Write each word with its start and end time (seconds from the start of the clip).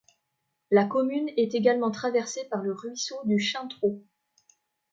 La 0.71 0.85
commune 0.85 1.29
est 1.37 1.53
également 1.53 1.91
traversée 1.91 2.43
par 2.49 2.63
le 2.63 2.73
ruisseau 2.73 3.17
du 3.25 3.37
Chaintreau. 3.37 4.03